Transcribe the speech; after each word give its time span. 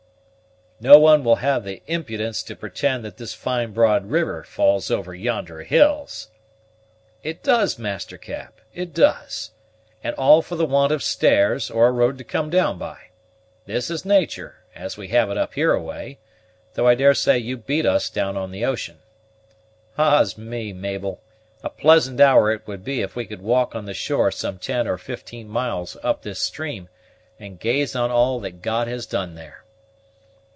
"No 0.83 0.97
one 0.97 1.23
will 1.23 1.35
have 1.35 1.63
the 1.63 1.83
impudence 1.85 2.41
to 2.41 2.55
pretend 2.55 3.05
that 3.05 3.17
this 3.17 3.35
fine 3.35 3.71
broad 3.71 4.07
river 4.07 4.43
falls 4.43 4.89
over 4.89 5.13
yonder 5.13 5.61
hills?" 5.61 6.29
"It 7.21 7.43
does, 7.43 7.77
Master 7.77 8.17
Cap, 8.17 8.59
it 8.73 8.91
does; 8.91 9.51
and 10.03 10.15
all 10.15 10.41
for 10.41 10.55
the 10.55 10.65
want 10.65 10.91
of 10.91 11.03
stairs, 11.03 11.69
or 11.69 11.85
a 11.85 11.91
road 11.91 12.17
to 12.17 12.23
come 12.23 12.49
down 12.49 12.79
by. 12.79 12.97
This 13.67 13.91
is 13.91 14.05
natur', 14.05 14.55
as 14.73 14.97
we 14.97 15.09
have 15.09 15.29
it 15.29 15.37
up 15.37 15.53
hereaway, 15.53 16.17
though 16.73 16.87
I 16.87 16.95
daresay 16.95 17.37
you 17.37 17.57
beat 17.57 17.85
us 17.85 18.09
down 18.09 18.35
on 18.35 18.49
the 18.49 18.65
ocean. 18.65 18.97
Ah's 19.99 20.35
me, 20.35 20.73
Mabel! 20.73 21.21
a 21.63 21.69
pleasant 21.69 22.19
hour 22.19 22.51
it 22.51 22.65
would 22.65 22.83
be 22.83 23.03
if 23.03 23.15
we 23.15 23.27
could 23.27 23.43
walk 23.43 23.75
on 23.75 23.85
the 23.85 23.93
shore 23.93 24.31
some 24.31 24.57
ten 24.57 24.87
or 24.87 24.97
fifteen 24.97 25.47
miles 25.47 25.95
up 26.01 26.23
this 26.23 26.39
stream, 26.41 26.89
and 27.39 27.59
gaze 27.59 27.95
on 27.95 28.09
all 28.09 28.39
that 28.39 28.63
God 28.63 28.87
has 28.87 29.05
done 29.05 29.35
there." 29.35 29.59